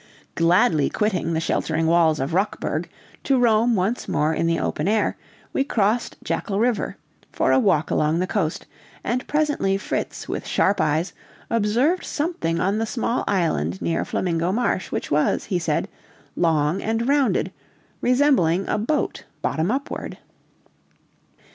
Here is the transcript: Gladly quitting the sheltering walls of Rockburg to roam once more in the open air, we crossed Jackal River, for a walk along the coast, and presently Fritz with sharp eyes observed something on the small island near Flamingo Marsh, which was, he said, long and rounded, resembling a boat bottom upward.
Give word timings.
Gladly 0.33 0.89
quitting 0.89 1.33
the 1.33 1.39
sheltering 1.39 1.85
walls 1.85 2.19
of 2.19 2.33
Rockburg 2.33 2.89
to 3.23 3.37
roam 3.37 3.75
once 3.75 4.07
more 4.07 4.33
in 4.33 4.47
the 4.47 4.57
open 4.59 4.87
air, 4.87 5.15
we 5.53 5.63
crossed 5.63 6.17
Jackal 6.23 6.57
River, 6.57 6.97
for 7.31 7.51
a 7.51 7.59
walk 7.59 7.91
along 7.91 8.17
the 8.17 8.25
coast, 8.25 8.65
and 9.03 9.27
presently 9.27 9.77
Fritz 9.77 10.27
with 10.27 10.47
sharp 10.47 10.81
eyes 10.81 11.13
observed 11.51 12.03
something 12.03 12.59
on 12.59 12.79
the 12.79 12.87
small 12.87 13.23
island 13.27 13.79
near 13.79 14.03
Flamingo 14.03 14.51
Marsh, 14.51 14.91
which 14.91 15.11
was, 15.11 15.43
he 15.43 15.59
said, 15.59 15.87
long 16.35 16.81
and 16.81 17.07
rounded, 17.07 17.51
resembling 18.01 18.67
a 18.67 18.79
boat 18.79 19.25
bottom 19.43 19.69
upward. 19.69 20.17